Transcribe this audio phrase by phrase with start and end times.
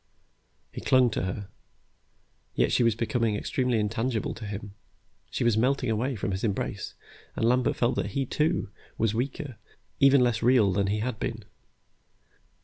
[0.71, 1.49] He clung to her,
[2.55, 4.73] yet she was becoming extremely intangible to him.
[5.29, 6.95] She was melting away from his embrace,
[7.35, 9.57] and Lambert felt that he, too, was weaker,
[9.99, 11.45] even less real than he had been.